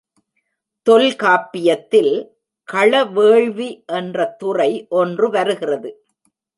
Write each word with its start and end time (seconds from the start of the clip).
தொல்காப்பியத்தில் 0.87 2.13
களவேள்வி 2.69 3.69
என்ற 3.85 4.35
துறை 4.37 4.71
ஒன்று 4.89 5.29
வருகிறது. 5.29 5.91